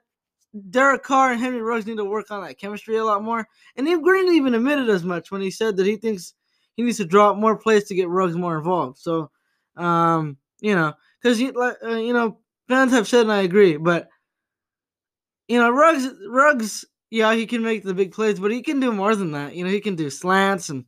Derek 0.70 1.04
Carr 1.04 1.32
and 1.32 1.42
Henry 1.42 1.62
Ruggs 1.62 1.86
need 1.86 1.98
to 1.98 2.06
work 2.06 2.32
on 2.32 2.44
that 2.44 2.58
chemistry 2.58 2.98
a 2.98 3.04
lot 3.04 3.24
more. 3.24 3.48
And 3.76 3.88
Eve 3.88 4.02
Green 4.02 4.34
even 4.34 4.54
admitted 4.54 4.90
as 4.90 5.04
much 5.04 5.32
when 5.32 5.42
he 5.42 5.52
said 5.52 5.78
that 5.78 5.86
he 5.86 5.98
thinks 5.98 6.34
he 6.76 6.84
needs 6.84 6.98
to 6.98 7.06
drop 7.06 7.38
more 7.38 7.58
plays 7.58 7.86
to 7.86 7.96
get 7.96 8.10
Ruggs 8.10 8.36
more 8.36 8.58
involved. 8.58 8.98
So, 9.00 9.32
um, 9.76 10.38
you 10.60 10.76
know, 10.76 10.94
because 11.22 11.40
you, 11.42 11.54
uh, 11.54 11.88
you 11.96 12.14
know, 12.14 12.40
fans 12.68 12.92
have 12.92 13.08
said, 13.08 13.22
and 13.22 13.32
I 13.32 13.42
agree, 13.42 13.78
but 13.78 14.10
you 15.48 15.60
know, 15.60 15.70
Ruggs, 15.70 16.08
Ruggs, 16.30 16.86
yeah, 17.12 17.36
he 17.36 17.46
can 17.46 17.62
make 17.62 17.84
the 17.84 17.94
big 17.94 18.14
plays, 18.14 18.40
but 18.40 18.52
he 18.52 18.64
can 18.64 18.80
do 18.80 18.92
more 18.94 19.16
than 19.16 19.34
that. 19.34 19.54
You 19.54 19.66
know, 19.66 19.70
he 19.70 19.82
can 19.82 19.96
do 19.96 20.10
slants 20.10 20.70
and 20.70 20.86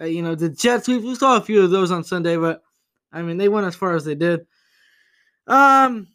uh, 0.00 0.04
you 0.04 0.22
know 0.22 0.34
the 0.34 0.50
jet 0.50 0.84
sweeps. 0.84 1.04
We 1.04 1.14
saw 1.14 1.38
a 1.38 1.40
few 1.40 1.62
of 1.62 1.70
those 1.70 1.90
on 1.90 2.04
Sunday, 2.04 2.36
but 2.36 2.62
I 3.10 3.22
mean, 3.22 3.38
they 3.38 3.48
went 3.48 3.66
as 3.66 3.74
far 3.74 3.96
as 3.96 4.04
they 4.04 4.14
did. 4.14 4.46
Um, 5.46 6.08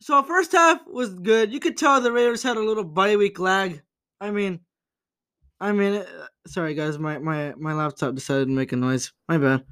so 0.00 0.22
first 0.24 0.52
half 0.52 0.80
was 0.86 1.14
good. 1.14 1.52
You 1.52 1.60
could 1.60 1.76
tell 1.76 2.00
the 2.00 2.12
Raiders 2.12 2.42
had 2.42 2.56
a 2.56 2.60
little 2.60 2.84
bye 2.84 3.16
week 3.16 3.38
lag. 3.38 3.82
I 4.20 4.32
mean, 4.32 4.60
I 5.60 5.72
mean, 5.72 5.94
uh, 5.94 6.26
sorry 6.46 6.74
guys, 6.74 6.98
my 6.98 7.18
my 7.18 7.54
my 7.56 7.72
laptop 7.72 8.16
decided 8.16 8.46
to 8.46 8.50
make 8.50 8.72
a 8.72 8.76
noise. 8.76 9.12
My 9.28 9.38
bad. 9.38 9.64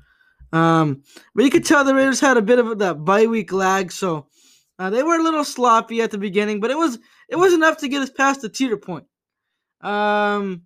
Um, 0.52 1.02
but 1.34 1.44
you 1.44 1.50
could 1.50 1.64
tell 1.64 1.82
the 1.82 1.94
Raiders 1.94 2.20
had 2.20 2.36
a 2.36 2.42
bit 2.42 2.60
of 2.60 2.78
that 2.78 3.04
bye 3.04 3.26
week 3.26 3.52
lag, 3.52 3.90
so 3.90 4.28
uh, 4.78 4.90
they 4.90 5.02
were 5.02 5.16
a 5.16 5.22
little 5.22 5.44
sloppy 5.44 6.00
at 6.02 6.10
the 6.10 6.18
beginning, 6.18 6.60
but 6.60 6.70
it 6.70 6.76
was 6.76 6.98
it 7.28 7.36
was 7.36 7.52
enough 7.52 7.78
to 7.78 7.88
get 7.88 8.02
us 8.02 8.10
past 8.10 8.42
the 8.42 8.48
teeter 8.48 8.76
point. 8.76 9.06
Um, 9.80 10.62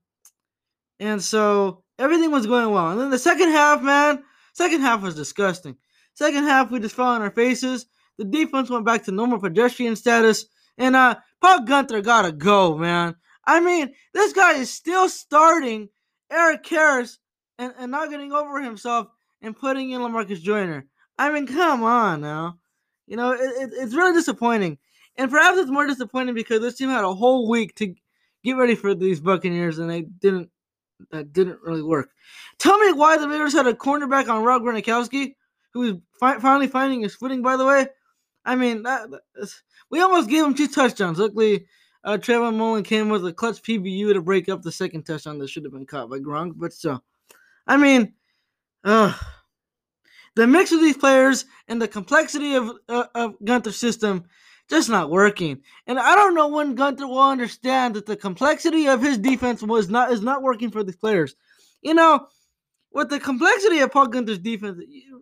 and 1.01 1.23
so 1.23 1.83
everything 1.99 2.31
was 2.31 2.47
going 2.47 2.71
well. 2.71 2.91
And 2.91 3.01
then 3.01 3.11
the 3.11 3.19
second 3.19 3.51
half, 3.51 3.83
man, 3.83 4.23
Second 4.57 4.81
half 4.81 5.03
was 5.03 5.15
disgusting. 5.15 5.77
Second 6.15 6.45
half, 6.45 6.71
we 6.71 6.81
just 6.81 6.95
fell 6.95 7.09
on 7.09 7.21
our 7.21 7.31
faces. 7.31 7.85
The 8.17 8.25
defense 8.25 8.71
went 8.71 8.87
back 8.87 9.05
to 9.05 9.13
normal 9.13 9.39
pedestrian 9.39 9.97
status. 9.97 10.47
And 10.79 10.97
uh, 10.97 11.17
Paul 11.43 11.67
Guenther 11.67 12.03
gotta 12.03 12.33
go, 12.33 12.79
man. 12.79 13.17
I 13.47 13.61
mean, 13.61 13.93
this 14.15 14.33
guy 14.33 14.55
is 14.55 14.73
still 14.73 15.11
starting 15.11 15.91
Erik 16.33 16.67
Harris 16.67 17.19
and, 17.59 17.75
and 17.79 17.91
not 17.91 18.09
getting 18.09 18.33
over 18.33 18.63
himself 18.63 19.09
and 19.43 19.55
putting 19.55 19.91
in 19.91 20.01
Lamarcus 20.01 20.41
Joyner. 20.41 20.87
I 21.19 21.31
mean, 21.31 21.47
come 21.47 21.83
on 21.83 22.23
now. 22.23 22.57
You 23.07 23.17
know, 23.17 23.33
it, 23.33 23.41
it, 23.41 23.71
it's 23.73 23.95
really 23.95 24.13
disappointing. 24.13 24.79
And 25.17 25.31
perhaps 25.31 25.59
it's 25.59 25.71
more 25.71 25.87
disappointing 25.87 26.35
because 26.35 26.61
this 26.61 26.77
team 26.77 26.91
had 26.91 27.05
a 27.05 27.15
whole 27.15 27.49
week 27.49 27.75
to 27.77 27.95
get 28.45 28.53
ready 28.53 28.75
for 28.75 28.95
these 28.95 29.21
Buccaneers 29.21 29.79
and 29.79 29.91
they 29.91 30.03
didn't 30.03 30.51
that 31.11 31.33
didn't 31.33 31.61
really 31.63 31.83
work. 31.83 32.11
Tell 32.59 32.79
me 32.79 32.93
why 32.93 33.19
the 33.19 33.29
Raiders 33.29 33.53
had 33.53 33.67
a 33.67 33.75
cornerback 33.75 34.29
on 34.29 34.43
Rob 34.43 34.63
Gronkowski, 34.63 35.35
who 35.73 35.83
is 35.83 35.95
fi- 36.19 36.39
finally 36.39 36.69
finding 36.69 37.03
his 37.03 37.15
footing. 37.15 37.43
By 37.43 37.57
the 37.57 37.67
way, 37.67 37.89
I 38.45 38.57
mean 38.57 38.83
that, 38.85 39.09
we 39.91 40.01
almost 40.01 40.29
gave 40.29 40.45
him 40.45 40.55
two 40.55 40.69
touchdowns. 40.69 41.19
Luckily, 41.19 41.67
uh, 42.05 42.17
Trayvon 42.17 42.57
Mullen 42.57 42.83
came 42.83 43.09
with 43.09 43.27
a 43.27 43.33
clutch 43.33 43.63
PBU 43.63 44.13
to 44.13 44.23
break 44.23 44.49
up 44.49 44.63
the 44.63 44.73
second 44.73 45.05
touchdown 45.05 45.39
that 45.39 45.51
should 45.51 45.65
have 45.65 45.73
been 45.73 45.87
caught 45.87 46.09
by 46.09 46.19
Gronk. 46.19 46.53
But 46.57 46.73
still, 46.73 47.03
I 47.67 47.77
mean, 47.77 48.15
uh, 48.85 49.13
the 50.37 50.47
mix 50.47 50.71
of 50.71 50.81
these 50.81 50.97
players 50.97 51.47
and 51.67 51.83
the 51.83 51.89
complexity 51.89 52.55
of 52.55 52.71
uh, 52.89 53.07
of 53.15 53.39
Guenther's 53.41 53.79
system 53.79 54.25
just 54.69 54.89
not 54.89 55.11
working. 55.11 55.63
And 55.87 55.99
I 55.99 56.15
don't 56.15 56.35
know 56.35 56.49
when 56.49 56.77
Guenther 56.77 57.09
will 57.09 57.21
understand 57.21 57.95
that 57.95 58.07
the 58.07 58.17
complexity 58.17 58.87
of 58.87 59.03
his 59.03 59.19
defense 59.19 59.63
was 59.63 59.89
not 59.89 60.13
is 60.13 60.21
not 60.21 60.43
working 60.43 60.71
for 60.71 60.85
these 60.85 60.97
players. 60.97 61.35
You 61.83 61.95
know, 61.95 62.29
with 62.93 63.11
the 63.11 63.19
complexity 63.19 63.81
of 63.81 63.91
Paul 63.91 64.09
Guenther's 64.09 64.39
defense, 64.39 64.79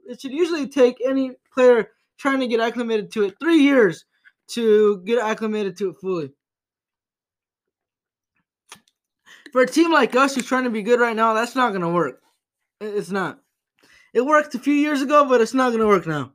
it 0.06 0.20
should 0.20 0.32
usually 0.32 0.68
take 0.68 0.96
any 1.04 1.32
player 1.52 1.90
trying 2.18 2.40
to 2.40 2.46
get 2.46 2.60
acclimated 2.60 3.12
to 3.12 3.24
it 3.24 3.34
three 3.40 3.58
years 3.58 4.04
to 4.46 5.02
get 5.04 5.18
acclimated 5.18 5.76
to 5.78 5.90
it 5.90 5.96
fully. 6.00 6.30
For 9.52 9.62
a 9.62 9.66
team 9.66 9.92
like 9.92 10.16
us 10.16 10.34
who's 10.34 10.46
trying 10.46 10.64
to 10.64 10.70
be 10.70 10.82
good 10.82 11.00
right 11.00 11.14
now, 11.14 11.34
that's 11.34 11.54
not 11.54 11.70
going 11.70 11.82
to 11.82 11.88
work. 11.88 12.20
It's 12.80 13.10
not. 13.10 13.38
It 14.14 14.24
worked 14.24 14.54
a 14.54 14.60
few 14.60 14.72
years 14.72 15.02
ago, 15.02 15.28
but 15.28 15.40
it's 15.40 15.54
not 15.54 15.70
going 15.70 15.80
to 15.80 15.88
work 15.88 16.06
now. 16.06 16.32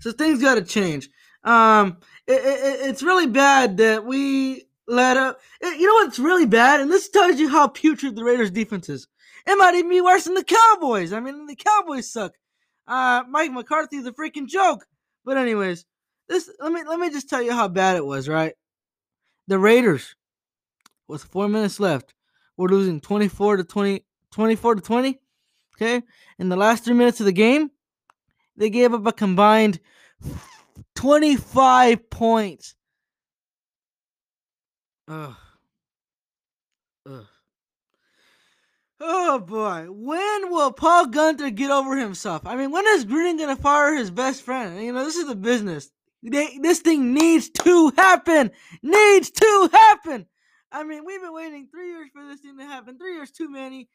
So 0.00 0.10
things 0.12 0.42
got 0.42 0.56
to 0.56 0.62
change. 0.62 1.08
Um, 1.44 1.98
it, 2.26 2.44
it, 2.44 2.88
it's 2.88 3.02
really 3.02 3.28
bad 3.28 3.76
that 3.76 4.04
we 4.04 4.64
let 4.88 5.16
up. 5.16 5.40
You 5.62 5.86
know 5.86 6.04
what's 6.04 6.18
really 6.18 6.46
bad, 6.46 6.80
and 6.80 6.90
this 6.90 7.08
tells 7.08 7.38
you 7.38 7.48
how 7.48 7.68
putrid 7.68 8.16
the 8.16 8.24
Raiders' 8.24 8.50
defense 8.50 8.88
is. 8.88 9.06
It 9.46 9.56
might 9.56 9.76
even 9.76 9.88
be 9.88 10.00
worse 10.00 10.24
than 10.24 10.34
the 10.34 10.42
Cowboys. 10.42 11.12
I 11.12 11.20
mean, 11.20 11.46
the 11.46 11.54
Cowboys 11.54 12.10
suck. 12.10 12.32
Uh, 12.88 13.22
Mike 13.28 13.52
McCarthy 13.52 13.96
is 13.96 14.06
a 14.06 14.12
freaking 14.12 14.48
joke. 14.48 14.84
But 15.24 15.36
anyways, 15.36 15.86
this 16.28 16.50
let 16.60 16.72
me 16.72 16.82
let 16.86 16.98
me 16.98 17.10
just 17.10 17.28
tell 17.28 17.42
you 17.42 17.52
how 17.52 17.68
bad 17.68 17.96
it 17.96 18.04
was. 18.04 18.28
Right, 18.28 18.54
the 19.46 19.58
Raiders, 19.58 20.16
with 21.06 21.22
four 21.22 21.48
minutes 21.48 21.78
left, 21.78 22.14
were 22.56 22.68
losing 22.68 23.00
24 23.00 23.58
to 23.58 23.64
20, 23.64 24.04
24 24.32 24.74
to 24.76 24.80
20. 24.80 25.20
Okay. 25.76 26.02
In 26.38 26.48
the 26.48 26.56
last 26.56 26.84
three 26.84 26.94
minutes 26.94 27.20
of 27.20 27.26
the 27.26 27.32
game, 27.32 27.70
they 28.56 28.70
gave 28.70 28.94
up 28.94 29.06
a 29.06 29.12
combined 29.12 29.78
25 30.94 32.08
points. 32.08 32.74
Ugh. 35.08 35.34
Ugh. 37.08 37.26
Oh 38.98 39.38
boy, 39.38 39.86
when 39.90 40.50
will 40.50 40.72
Paul 40.72 41.06
Guenther 41.08 41.54
get 41.54 41.70
over 41.70 41.96
himself? 41.96 42.46
I 42.46 42.56
mean, 42.56 42.70
when 42.70 42.86
is 42.88 43.04
Gruden 43.04 43.38
gonna 43.38 43.54
fire 43.54 43.94
his 43.94 44.10
best 44.10 44.42
friend? 44.42 44.82
You 44.82 44.92
know, 44.92 45.04
this 45.04 45.16
is 45.16 45.28
the 45.28 45.36
business. 45.36 45.90
They, 46.22 46.58
this 46.58 46.80
thing 46.80 47.12
needs 47.12 47.50
to 47.50 47.92
happen. 47.96 48.50
Needs 48.82 49.30
to 49.30 49.70
happen. 49.72 50.26
I 50.72 50.82
mean, 50.82 51.04
we've 51.04 51.20
been 51.20 51.34
waiting 51.34 51.68
three 51.70 51.90
years 51.90 52.08
for 52.12 52.26
this 52.26 52.40
thing 52.40 52.56
to 52.58 52.64
happen. 52.64 52.98
Three 52.98 53.14
years 53.14 53.30
too 53.30 53.50
many. 53.50 53.88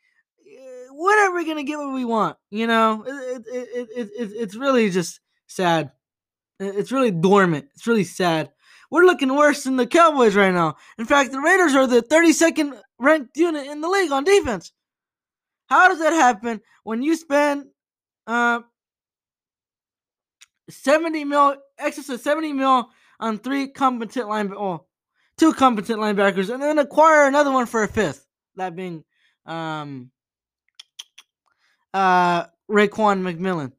Are 1.31 1.35
we 1.35 1.45
gonna 1.45 1.63
get 1.63 1.77
what 1.77 1.93
we 1.93 2.03
want? 2.03 2.35
You 2.49 2.67
know, 2.67 3.05
it, 3.07 3.45
it, 3.47 3.67
it, 3.73 3.89
it, 3.95 4.09
it 4.19 4.31
it's 4.35 4.55
really 4.55 4.89
just 4.89 5.21
sad. 5.47 5.91
It's 6.59 6.91
really 6.91 7.11
dormant. 7.11 7.67
It's 7.73 7.87
really 7.87 8.03
sad. 8.03 8.51
We're 8.89 9.05
looking 9.05 9.33
worse 9.33 9.63
than 9.63 9.77
the 9.77 9.87
Cowboys 9.87 10.35
right 10.35 10.53
now. 10.53 10.75
In 10.97 11.05
fact, 11.05 11.31
the 11.31 11.39
Raiders 11.39 11.73
are 11.73 11.87
the 11.87 12.01
32nd 12.01 12.77
ranked 12.99 13.37
unit 13.37 13.67
in 13.67 13.79
the 13.79 13.87
league 13.87 14.11
on 14.11 14.25
defense. 14.25 14.73
How 15.67 15.87
does 15.87 15.99
that 15.99 16.11
happen 16.11 16.59
when 16.83 17.01
you 17.01 17.15
spend 17.15 17.67
uh, 18.27 18.59
70 20.69 21.23
mil, 21.23 21.55
excess 21.79 22.09
of 22.09 22.19
70 22.19 22.51
mil 22.51 22.89
on 23.21 23.39
three 23.39 23.69
competent 23.69 24.27
line, 24.27 24.51
oh, 24.53 24.85
two 25.37 25.53
competent 25.53 25.99
linebackers, 25.99 26.53
and 26.53 26.61
then 26.61 26.77
acquire 26.77 27.25
another 27.25 27.51
one 27.51 27.67
for 27.67 27.83
a 27.83 27.87
fifth? 27.87 28.27
That 28.57 28.75
being 28.75 29.05
um, 29.45 30.11
uh, 31.93 32.45
Raekwon 32.69 33.21
McMillan. 33.21 33.73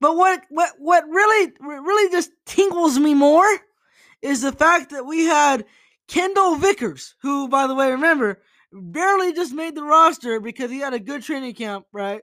But 0.00 0.16
what 0.16 0.42
what 0.50 0.72
what 0.78 1.04
really 1.08 1.52
really 1.60 2.10
just 2.10 2.30
tingles 2.44 2.98
me 2.98 3.14
more 3.14 3.46
is 4.22 4.42
the 4.42 4.52
fact 4.52 4.90
that 4.90 5.06
we 5.06 5.24
had 5.24 5.64
Kendall 6.08 6.56
Vickers, 6.56 7.14
who, 7.22 7.48
by 7.48 7.66
the 7.66 7.74
way, 7.74 7.90
remember, 7.90 8.40
barely 8.72 9.32
just 9.32 9.54
made 9.54 9.74
the 9.74 9.82
roster 9.82 10.40
because 10.40 10.70
he 10.70 10.78
had 10.80 10.94
a 10.94 10.98
good 10.98 11.22
training 11.22 11.54
camp, 11.54 11.86
right? 11.92 12.22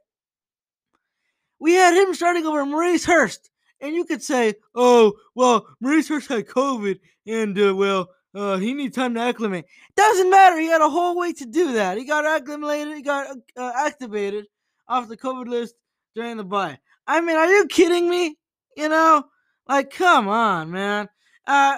We 1.59 1.73
had 1.73 1.95
him 1.95 2.13
starting 2.13 2.45
over 2.45 2.65
Maurice 2.65 3.05
Hurst. 3.05 3.49
And 3.79 3.95
you 3.95 4.05
could 4.05 4.21
say, 4.21 4.55
oh, 4.75 5.13
well, 5.33 5.65
Maurice 5.79 6.07
Hurst 6.07 6.29
had 6.29 6.45
COVID, 6.45 6.99
and, 7.25 7.59
uh, 7.59 7.75
well, 7.75 8.09
uh, 8.33 8.57
he 8.57 8.73
needs 8.73 8.95
time 8.95 9.13
to 9.15 9.19
acclimate. 9.19 9.65
Doesn't 9.95 10.29
matter. 10.29 10.59
He 10.59 10.67
had 10.67 10.81
a 10.81 10.89
whole 10.89 11.19
week 11.19 11.37
to 11.37 11.45
do 11.45 11.73
that. 11.73 11.97
He 11.97 12.05
got 12.05 12.25
acclimated, 12.25 12.95
he 12.95 13.01
got 13.01 13.35
uh, 13.57 13.71
activated 13.75 14.45
off 14.87 15.07
the 15.07 15.17
COVID 15.17 15.47
list 15.47 15.75
during 16.15 16.37
the 16.37 16.43
bye. 16.43 16.79
I 17.07 17.21
mean, 17.21 17.35
are 17.35 17.47
you 17.47 17.67
kidding 17.67 18.09
me? 18.09 18.37
You 18.77 18.89
know, 18.89 19.25
like, 19.67 19.91
come 19.91 20.27
on, 20.27 20.71
man. 20.71 21.09
Uh, 21.45 21.77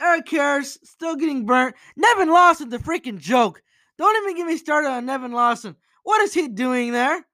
Erik 0.00 0.28
Harris 0.30 0.78
still 0.84 1.16
getting 1.16 1.46
burnt. 1.46 1.74
Nevin 1.96 2.28
Lawson, 2.28 2.68
the 2.68 2.78
freaking 2.78 3.18
joke. 3.18 3.62
Don't 3.98 4.22
even 4.22 4.36
get 4.36 4.46
me 4.46 4.56
started 4.56 4.88
on 4.88 5.06
Nevin 5.06 5.32
Lawson. 5.32 5.76
What 6.02 6.22
is 6.22 6.34
he 6.34 6.48
doing 6.48 6.92
there? 6.92 7.26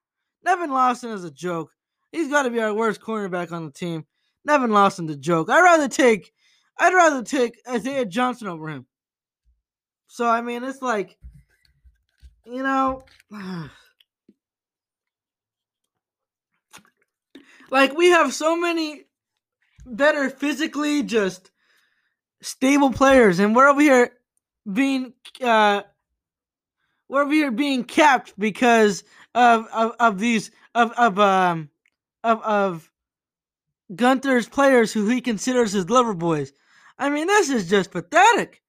Nevin 0.43 0.71
Lawson 0.71 1.11
is 1.11 1.23
a 1.23 1.31
joke. 1.31 1.71
He's 2.11 2.29
got 2.29 2.43
to 2.43 2.49
be 2.49 2.59
our 2.59 2.73
worst 2.73 3.01
cornerback 3.01 3.51
on 3.51 3.65
the 3.65 3.71
team. 3.71 4.05
Nevin 4.45 4.71
Lawson, 4.71 5.05
the 5.05 5.15
joke. 5.15 5.49
I'd 5.49 5.61
rather 5.61 5.87
take, 5.87 6.32
I'd 6.77 6.93
rather 6.93 7.23
take 7.23 7.59
Isaiah 7.67 8.05
Johnson 8.05 8.47
over 8.47 8.69
him. 8.69 8.85
So 10.07 10.27
I 10.27 10.41
mean, 10.41 10.63
it's 10.63 10.81
like, 10.81 11.17
you 12.45 12.63
know, 12.63 13.03
like 17.71 17.95
we 17.97 18.09
have 18.09 18.33
so 18.33 18.55
many 18.55 19.05
better 19.85 20.29
physically, 20.29 21.03
just 21.03 21.51
stable 22.41 22.91
players, 22.91 23.39
and 23.39 23.55
we're 23.55 23.67
over 23.67 23.81
here 23.81 24.11
being 24.71 25.13
uh, 25.41 25.81
we're 27.09 27.23
over 27.23 27.33
here 27.33 27.51
being 27.51 27.83
capped 27.83 28.37
because 28.37 29.03
of 29.35 29.67
of, 29.73 29.95
of 29.99 30.19
these 30.19 30.51
of 30.75 30.91
of 30.93 31.19
um 31.19 31.69
of 32.23 32.41
of 32.43 32.91
Guenther's 33.91 34.47
players 34.47 34.93
who 34.93 35.07
he 35.07 35.21
considers 35.21 35.71
his 35.71 35.89
lover 35.89 36.13
boys. 36.13 36.53
I 36.97 37.09
mean, 37.09 37.27
this 37.27 37.49
is 37.49 37.69
just 37.69 37.91
pathetic. 37.91 38.61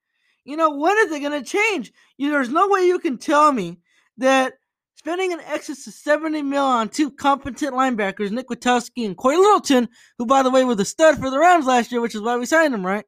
You 0.45 0.57
know, 0.57 0.77
when 0.77 0.97
is 0.99 1.13
it 1.13 1.21
going 1.21 1.43
to 1.43 1.49
change? 1.49 1.93
You, 2.19 2.31
there's 2.31 2.51
no 2.51 2.69
way 2.69 2.87
you 2.87 2.99
can 2.99 3.19
tell 3.19 3.53
me 3.53 3.79
that 4.19 4.55
spending 4.97 5.33
an 5.33 5.41
excess 5.41 5.87
of 5.87 5.95
70 5.95 6.43
mil 6.43 6.65
on 6.65 6.89
two 6.89 7.11
competent 7.11 7.75
linebackers, 7.75 8.31
Nick 8.31 8.49
Kwiatkoski 8.49 9.07
and 9.07 9.17
Cory 9.17 9.37
Littleton, 9.37 9.89
who, 10.19 10.27
by 10.27 10.43
the 10.43 10.51
way, 10.51 10.65
was 10.65 10.81
a 10.81 10.85
stud 10.85 11.19
for 11.19 11.31
the 11.31 11.39
Rams 11.39 11.67
last 11.67 11.93
year, 11.93 12.01
which 12.01 12.15
is 12.15 12.21
why 12.21 12.37
we 12.37 12.47
signed 12.47 12.75
him, 12.75 12.85
right? 12.85 13.05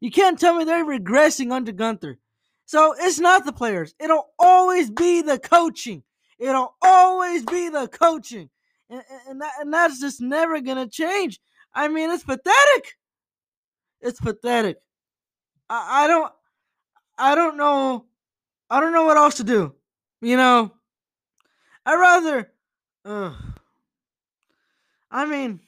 You 0.00 0.10
can't 0.10 0.38
tell 0.38 0.54
me 0.54 0.64
they're 0.64 0.84
regressing 0.84 1.52
under 1.52 1.72
Guenther. 1.72 2.16
So 2.64 2.94
it's 2.98 3.18
not 3.18 3.44
the 3.44 3.52
players. 3.52 3.94
It'll 3.98 4.30
always 4.38 4.90
be 4.90 5.22
the 5.22 5.38
coaching. 5.38 6.02
It'll 6.38 6.76
always 6.80 7.44
be 7.44 7.68
the 7.68 7.88
coaching. 7.88 8.48
And, 8.88 9.02
and, 9.28 9.40
that, 9.42 9.52
and 9.60 9.72
that's 9.72 10.00
just 10.00 10.20
never 10.20 10.60
going 10.60 10.78
to 10.78 10.88
change. 10.88 11.38
I 11.74 11.88
mean, 11.88 12.10
it's 12.10 12.24
pathetic. 12.24 12.96
It's 14.02 14.20
pathetic. 14.20 14.78
I, 15.68 16.04
I 16.04 16.08
don't 16.08 16.32
I 17.18 17.34
don't 17.34 17.56
know 17.56 18.06
I 18.70 18.80
don't 18.80 18.92
know 18.92 19.04
what 19.04 19.16
else 19.16 19.36
to 19.36 19.44
do. 19.44 19.74
You 20.22 20.36
know, 20.36 20.72
I 21.86 21.94
rather 21.94 22.52
I 25.10 25.26
mean, 25.26 25.60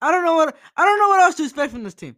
I 0.00 0.10
don't 0.12 0.24
know 0.24 0.34
what 0.36 0.56
I 0.76 0.84
don't 0.84 0.98
know 0.98 1.08
what 1.08 1.20
else 1.20 1.34
to 1.36 1.44
expect 1.44 1.72
from 1.72 1.84
this 1.84 1.94
team. 1.94 2.16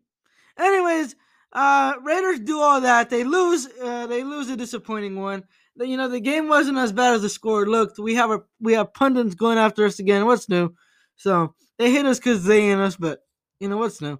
Anyways, 0.58 1.16
uh, 1.52 1.94
Raiders 2.04 2.40
do 2.40 2.60
all 2.60 2.80
that. 2.82 3.10
They 3.10 3.24
lose. 3.24 3.68
Uh, 3.82 4.06
they 4.06 4.24
lose 4.24 4.50
a 4.50 4.56
disappointing 4.56 5.16
one. 5.16 5.44
You 5.76 5.96
know, 5.96 6.08
the 6.08 6.20
game 6.20 6.48
wasn't 6.48 6.78
as 6.78 6.92
bad 6.92 7.14
as 7.14 7.22
the 7.22 7.28
score 7.28 7.66
looked. 7.66 7.98
We 7.98 8.16
have 8.16 8.30
a 8.30 8.40
we 8.60 8.74
have 8.74 8.94
pundits 8.94 9.34
going 9.34 9.58
after 9.58 9.86
us 9.86 9.98
again. 9.98 10.26
What's 10.26 10.48
new? 10.48 10.74
So 11.16 11.54
they 11.78 11.92
hit 11.92 12.06
us 12.06 12.18
because 12.18 12.44
they 12.44 12.70
in 12.70 12.80
us, 12.80 12.96
but 12.96 13.20
you 13.60 13.68
know 13.68 13.78
what's 13.78 14.00
new. 14.00 14.18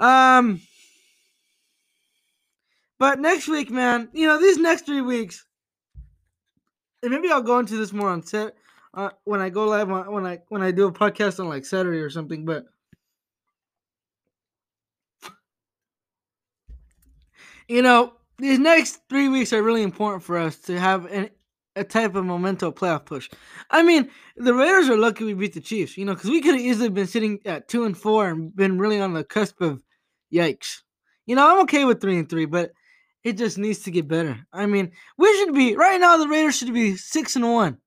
Um, 0.00 0.60
but 2.98 3.20
next 3.20 3.48
week, 3.48 3.70
man, 3.70 4.08
you 4.12 4.26
know 4.26 4.40
these 4.40 4.58
next 4.58 4.86
three 4.86 5.02
weeks, 5.02 5.44
and 7.02 7.12
maybe 7.12 7.30
I'll 7.30 7.42
go 7.42 7.58
into 7.58 7.76
this 7.76 7.92
more 7.92 8.08
on 8.08 8.22
set 8.22 8.54
uh, 8.94 9.10
when 9.24 9.40
I 9.40 9.50
go 9.50 9.66
live 9.66 9.90
on, 9.90 10.10
when 10.10 10.26
I 10.26 10.38
when 10.48 10.62
I 10.62 10.70
do 10.70 10.86
a 10.86 10.92
podcast 10.92 11.38
on 11.38 11.48
like 11.48 11.64
Saturday 11.64 11.98
or 11.98 12.10
something. 12.10 12.44
But 12.44 12.64
you 17.68 17.82
know, 17.82 18.14
these 18.38 18.58
next 18.58 19.00
three 19.08 19.28
weeks 19.28 19.52
are 19.52 19.62
really 19.62 19.82
important 19.82 20.22
for 20.22 20.38
us 20.38 20.56
to 20.60 20.80
have 20.80 21.04
an, 21.06 21.30
a 21.76 21.84
type 21.84 22.14
of 22.14 22.24
memento 22.24 22.72
playoff 22.72 23.04
push. 23.04 23.30
I 23.70 23.82
mean, 23.82 24.10
the 24.36 24.54
Raiders 24.54 24.88
are 24.88 24.96
lucky 24.96 25.24
we 25.24 25.34
beat 25.34 25.52
the 25.52 25.60
Chiefs, 25.60 25.96
you 25.96 26.04
know, 26.04 26.14
because 26.14 26.30
we 26.30 26.40
could 26.40 26.54
have 26.54 26.62
easily 26.62 26.88
been 26.88 27.06
sitting 27.06 27.38
at 27.44 27.68
two 27.68 27.84
and 27.84 27.96
four 27.96 28.28
and 28.28 28.54
been 28.56 28.78
really 28.78 29.00
on 29.00 29.12
the 29.12 29.24
cusp 29.24 29.60
of 29.60 29.82
yikes. 30.32 30.82
You 31.26 31.36
know, 31.36 31.48
I'm 31.48 31.62
okay 31.62 31.84
with 31.84 32.00
three 32.00 32.18
and 32.18 32.28
three, 32.28 32.46
but 32.46 32.72
it 33.22 33.36
just 33.36 33.58
needs 33.58 33.80
to 33.80 33.90
get 33.90 34.08
better. 34.08 34.38
I 34.52 34.66
mean, 34.66 34.92
we 35.18 35.36
should 35.36 35.54
be 35.54 35.76
right 35.76 36.00
now. 36.00 36.16
The 36.16 36.28
Raiders 36.28 36.56
should 36.56 36.72
be 36.72 36.96
six 36.96 37.36
and 37.36 37.52
one, 37.52 37.78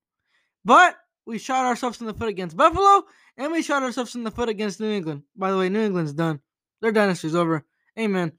but 0.63 0.95
we 1.25 1.38
shot 1.38 1.65
ourselves 1.65 2.00
in 2.01 2.07
the 2.07 2.13
foot 2.13 2.29
against 2.29 2.57
Buffalo, 2.57 3.03
and 3.38 3.51
we 3.51 3.62
shot 3.62 3.83
ourselves 3.83 4.15
in 4.15 4.23
the 4.23 4.31
foot 4.31 4.50
against 4.50 4.79
New 4.79 4.91
England. 4.91 5.23
By 5.35 5.51
the 5.51 5.57
way, 5.57 5.69
New 5.69 5.81
England's 5.81 6.13
done. 6.13 6.39
Their 6.81 6.91
dynasty's 6.91 7.35
over. 7.35 7.65
Amen. 7.97 8.33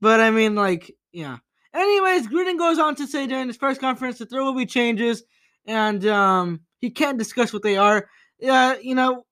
But 0.00 0.20
I 0.20 0.30
mean, 0.30 0.54
like, 0.54 0.92
yeah. 1.12 1.38
Anyways, 1.74 2.28
Gruden 2.28 2.58
goes 2.58 2.78
on 2.78 2.94
to 2.96 3.06
say 3.06 3.26
during 3.26 3.48
his 3.48 3.58
press 3.58 3.78
conference 3.78 4.18
that 4.18 4.30
there 4.30 4.42
will 4.42 4.54
be 4.54 4.66
changes, 4.66 5.22
and 5.66 6.06
um, 6.06 6.60
he 6.80 6.90
can't 6.90 7.18
discuss 7.18 7.52
what 7.52 7.62
they 7.62 7.76
are. 7.76 8.08
Yeah, 8.38 8.76
you 8.80 8.94
know, 8.94 9.26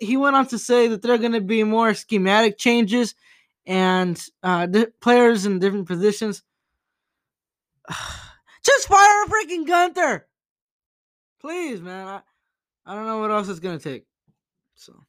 he 0.00 0.16
went 0.16 0.36
on 0.36 0.46
to 0.48 0.58
say 0.58 0.88
that 0.88 1.02
there 1.02 1.14
are 1.14 1.18
going 1.18 1.32
to 1.32 1.40
be 1.40 1.64
more 1.64 1.94
schematic 1.94 2.58
changes 2.58 3.14
and 3.66 4.22
uh, 4.42 4.66
di- 4.66 4.86
players 5.00 5.46
in 5.46 5.58
different 5.58 5.86
positions. 5.86 6.42
Just 8.64 8.88
fire 8.88 9.24
a 9.24 9.28
freaking 9.28 9.66
Guenther, 9.66 10.22
please, 11.40 11.80
man. 11.80 12.06
I, 12.06 12.20
I 12.84 12.94
don't 12.94 13.06
know 13.06 13.18
what 13.18 13.30
else 13.30 13.48
it's 13.48 13.60
gonna 13.60 13.78
take. 13.78 14.04
So, 14.74 15.04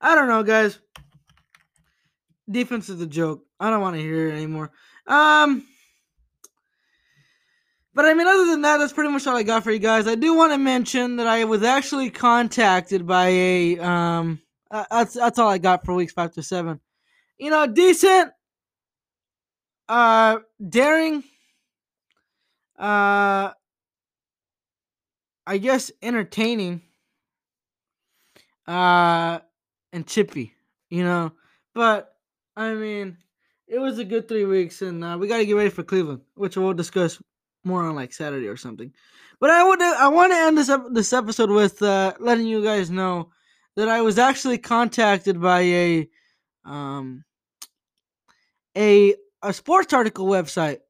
I 0.00 0.14
don't 0.14 0.28
know, 0.28 0.42
guys 0.42 0.78
defense 2.50 2.88
is 2.88 3.00
a 3.00 3.06
joke. 3.06 3.44
I 3.58 3.70
don't 3.70 3.80
want 3.80 3.96
to 3.96 4.02
hear 4.02 4.28
it 4.28 4.32
anymore. 4.32 4.70
Um, 5.06 5.64
but 7.94 8.04
I 8.04 8.14
mean, 8.14 8.26
other 8.26 8.46
than 8.46 8.62
that, 8.62 8.78
that's 8.78 8.92
pretty 8.92 9.10
much 9.10 9.26
all 9.26 9.36
I 9.36 9.42
got 9.42 9.64
for 9.64 9.70
you 9.70 9.78
guys. 9.78 10.06
I 10.06 10.14
do 10.14 10.34
want 10.34 10.52
to 10.52 10.58
mention 10.58 11.16
that 11.16 11.26
I 11.26 11.44
was 11.44 11.62
actually 11.62 12.10
contacted 12.10 13.06
by 13.06 13.28
a 13.28 13.78
um. 13.78 14.40
Uh, 14.68 14.84
that's 14.90 15.14
that's 15.14 15.38
all 15.38 15.48
I 15.48 15.58
got 15.58 15.84
for 15.84 15.94
weeks 15.94 16.12
five 16.12 16.32
to 16.32 16.42
seven. 16.42 16.80
You 17.38 17.50
know, 17.50 17.66
decent 17.66 18.32
uh, 19.88 20.38
daring, 20.68 21.22
uh, 22.78 23.52
I 25.46 25.58
guess 25.58 25.90
entertaining, 26.02 26.82
uh, 28.66 29.40
and 29.92 30.06
chippy, 30.06 30.54
you 30.90 31.04
know. 31.04 31.32
But 31.74 32.14
I 32.56 32.74
mean, 32.74 33.18
it 33.68 33.78
was 33.78 33.98
a 33.98 34.04
good 34.04 34.28
three 34.28 34.44
weeks, 34.44 34.82
and 34.82 35.04
uh, 35.04 35.16
we 35.20 35.28
got 35.28 35.38
to 35.38 35.46
get 35.46 35.54
ready 35.56 35.70
for 35.70 35.82
Cleveland, 35.82 36.22
which 36.34 36.56
we'll 36.56 36.72
discuss 36.74 37.20
more 37.64 37.84
on 37.84 37.94
like 37.94 38.12
Saturday 38.12 38.48
or 38.48 38.56
something. 38.56 38.92
But 39.40 39.50
I 39.50 39.64
would 39.64 39.82
I 39.82 40.08
want 40.08 40.32
to 40.32 40.38
end 40.38 40.58
this 40.58 40.68
ep- 40.68 40.92
this 40.92 41.12
episode 41.12 41.50
with 41.50 41.82
uh, 41.82 42.14
letting 42.18 42.46
you 42.46 42.62
guys 42.64 42.90
know 42.90 43.30
that 43.76 43.88
I 43.88 44.00
was 44.00 44.18
actually 44.18 44.58
contacted 44.58 45.40
by 45.40 45.60
a 45.60 46.08
um 46.64 47.24
a 48.76 49.14
a 49.42 49.52
sports 49.52 49.92
article 49.92 50.26
website 50.26 50.80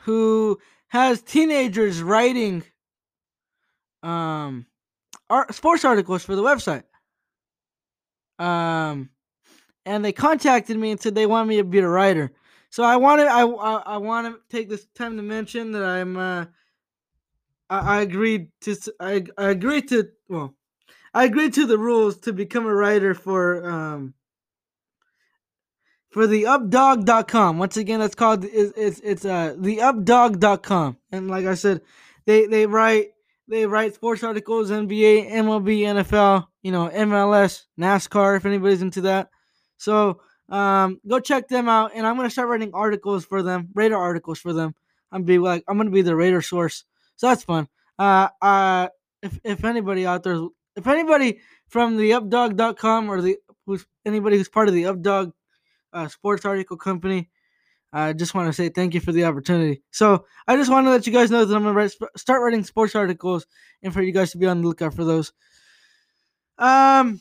who 0.00 0.58
has 0.88 1.22
teenagers 1.22 2.02
writing 2.02 2.62
um 4.02 4.66
art, 5.30 5.54
sports 5.54 5.84
articles 5.84 6.24
for 6.24 6.36
the 6.36 6.42
website. 6.42 6.84
Um 8.38 9.10
and 9.84 10.04
they 10.04 10.12
contacted 10.12 10.76
me 10.76 10.90
and 10.90 11.00
said 11.00 11.14
they 11.14 11.26
want 11.26 11.48
me 11.48 11.56
to 11.56 11.64
be 11.64 11.78
a 11.78 11.88
writer. 11.88 12.32
So 12.70 12.82
I 12.84 12.96
want 12.96 13.20
to 13.20 13.26
I 13.26 13.44
I, 13.44 13.82
I 13.94 13.96
want 13.98 14.26
to 14.26 14.40
take 14.54 14.68
this 14.68 14.86
time 14.94 15.16
to 15.16 15.22
mention 15.22 15.72
that 15.72 15.84
I'm 15.84 16.16
uh 16.16 16.46
I, 17.70 17.98
I 17.98 18.00
agreed 18.02 18.48
to 18.62 18.76
I 19.00 19.24
I 19.38 19.50
agreed 19.50 19.88
to 19.88 20.08
well 20.28 20.54
I 21.14 21.24
agreed 21.24 21.54
to 21.54 21.66
the 21.66 21.78
rules 21.78 22.18
to 22.20 22.32
become 22.32 22.66
a 22.66 22.74
writer 22.74 23.14
for 23.14 23.64
um 23.68 24.14
for 26.12 26.26
the 26.26 26.44
updog.com. 26.44 27.58
Once 27.58 27.76
again, 27.76 28.00
that's 28.00 28.14
called 28.14 28.44
it's 28.44 28.72
it's, 28.76 29.00
it's 29.00 29.24
uh 29.24 29.54
the 29.58 29.78
updog.com. 29.78 30.98
And 31.10 31.28
like 31.28 31.46
I 31.46 31.54
said, 31.54 31.80
they 32.26 32.46
they 32.46 32.66
write 32.66 33.08
they 33.48 33.66
write 33.66 33.94
sports 33.94 34.22
articles, 34.22 34.70
NBA, 34.70 35.30
MLB, 35.30 35.80
NFL, 35.80 36.46
you 36.62 36.70
know, 36.70 36.88
MLS, 36.88 37.64
NASCAR 37.80 38.36
if 38.36 38.46
anybody's 38.46 38.82
into 38.82 39.00
that. 39.02 39.30
So, 39.78 40.20
um 40.48 41.00
go 41.08 41.18
check 41.18 41.48
them 41.48 41.68
out 41.68 41.92
and 41.94 42.06
I'm 42.06 42.16
going 42.16 42.28
to 42.28 42.32
start 42.32 42.48
writing 42.48 42.72
articles 42.74 43.24
for 43.24 43.42
them, 43.42 43.68
Raider 43.74 43.96
articles 43.96 44.38
for 44.38 44.52
them. 44.52 44.74
I'm 45.10 45.24
be 45.24 45.38
like 45.38 45.64
I'm 45.66 45.76
going 45.76 45.88
to 45.88 45.94
be 45.94 46.02
the 46.02 46.16
Raider 46.16 46.42
source. 46.42 46.84
So 47.16 47.28
that's 47.28 47.44
fun. 47.44 47.68
Uh 47.98 48.28
uh 48.40 48.88
if 49.22 49.40
if 49.44 49.64
anybody 49.64 50.06
out 50.06 50.22
there 50.22 50.46
if 50.76 50.86
anybody 50.86 51.40
from 51.68 51.96
the 51.96 52.10
updog.com 52.10 53.10
or 53.10 53.22
the 53.22 53.38
who's 53.64 53.86
anybody 54.04 54.36
who's 54.36 54.48
part 54.48 54.68
of 54.68 54.74
the 54.74 54.84
updog 54.84 55.32
uh, 55.92 56.08
sports 56.08 56.44
article 56.44 56.76
company. 56.76 57.30
I 57.92 58.14
just 58.14 58.34
want 58.34 58.48
to 58.48 58.52
say 58.52 58.70
thank 58.70 58.94
you 58.94 59.00
for 59.00 59.12
the 59.12 59.24
opportunity. 59.24 59.82
So 59.90 60.24
I 60.48 60.56
just 60.56 60.70
want 60.70 60.86
to 60.86 60.90
let 60.90 61.06
you 61.06 61.12
guys 61.12 61.30
know 61.30 61.44
that 61.44 61.54
I'm 61.54 61.62
gonna 61.62 61.74
write, 61.74 61.92
start 62.16 62.42
writing 62.42 62.64
sports 62.64 62.94
articles, 62.94 63.46
and 63.82 63.92
for 63.92 64.02
you 64.02 64.12
guys 64.12 64.32
to 64.32 64.38
be 64.38 64.46
on 64.46 64.62
the 64.62 64.66
lookout 64.68 64.94
for 64.94 65.04
those. 65.04 65.32
Um, 66.56 67.20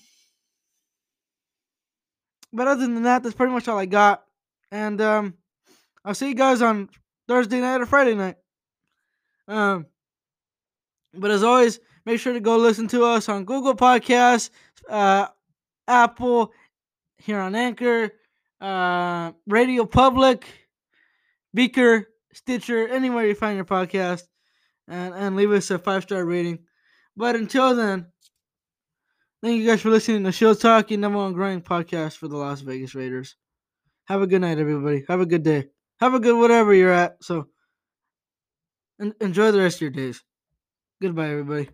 but 2.54 2.68
other 2.68 2.82
than 2.82 3.04
that, 3.04 3.24
that's 3.24 3.36
pretty 3.36 3.52
much 3.52 3.68
all 3.68 3.78
I 3.78 3.86
got. 3.86 4.24
And 4.72 5.02
um, 5.02 5.34
I'll 6.06 6.14
see 6.14 6.30
you 6.30 6.36
guys 6.36 6.62
on 6.62 6.90
Thursday 7.28 7.60
night 7.60 7.82
or 7.82 7.86
Friday 7.86 8.16
night. 8.16 8.36
Um, 9.48 9.88
but 11.14 11.32
as 11.32 11.44
always, 11.44 11.80
make 12.06 12.20
sure 12.20 12.34
to 12.34 12.40
go 12.40 12.58
listen 12.58 12.88
to 12.90 13.04
us 13.04 13.28
on 13.28 13.44
Google 13.46 13.76
Podcasts, 13.76 14.50
uh, 14.90 15.28
Apple, 15.88 16.54
here 17.18 17.40
on 17.40 17.56
Anchor, 17.56 18.12
uh, 18.62 19.32
Radio 19.48 19.86
Public, 19.86 20.46
Breaker, 21.54 22.08
Stitcher, 22.34 22.88
anywhere 22.88 23.26
you 23.26 23.36
find 23.36 23.56
your 23.56 23.66
podcast, 23.66 24.24
and, 24.88 25.14
and 25.14 25.36
leave 25.36 25.52
us 25.52 25.72
a 25.72 25.80
five 25.80 26.04
star 26.04 26.24
rating. 26.24 26.60
But 27.18 27.36
until 27.36 27.76
then, 27.76 28.08
thank 29.44 29.60
you 29.60 29.68
guys 29.68 29.82
for 29.82 29.90
listening 29.90 30.24
to 30.24 30.32
Shield 30.32 30.62
Talk, 30.62 30.92
your 30.92 31.00
number 31.00 31.18
one 31.20 31.34
growing 31.34 31.62
podcast 31.62 32.18
for 32.18 32.28
the 32.28 32.38
Las 32.38 32.62
Vegas 32.62 32.96
Raiders. 32.96 33.36
Have 34.06 34.22
a 34.22 34.28
good 34.28 34.42
night, 34.42 34.60
everybody. 34.60 35.04
Have 35.08 35.22
a 35.22 35.26
good 35.26 35.44
day. 35.44 35.70
Have 36.00 36.14
a 36.14 36.20
good 36.20 36.38
whatever 36.38 36.74
you're 36.74 36.92
at. 36.92 37.18
So, 37.22 37.48
en- 39.00 39.16
enjoy 39.22 39.52
the 39.52 39.60
rest 39.60 39.78
of 39.78 39.82
your 39.82 39.92
days. 39.92 40.24
Goodbye, 41.02 41.30
everybody. 41.30 41.70